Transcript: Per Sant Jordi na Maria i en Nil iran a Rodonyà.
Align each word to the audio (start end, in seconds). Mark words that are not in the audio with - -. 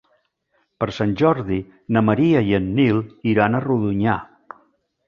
Per 0.83 0.87
Sant 0.99 1.13
Jordi 1.19 1.59
na 1.99 2.03
Maria 2.09 2.43
i 2.49 2.59
en 2.61 2.73
Nil 2.81 3.05
iran 3.35 3.61
a 3.61 3.63
Rodonyà. 3.69 4.19